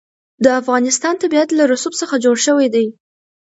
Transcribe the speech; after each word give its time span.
د 0.43 0.45
افغانستان 0.61 1.13
طبیعت 1.23 1.49
له 1.53 1.63
رسوب 1.71 1.93
څخه 2.01 2.15
جوړ 2.25 2.35
شوی 2.45 2.67
دی. 2.75 2.85